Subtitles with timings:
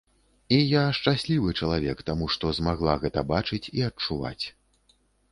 [0.55, 4.45] І я шчаслівы чалавек, таму што змагла гэта бачыць і адчуваць.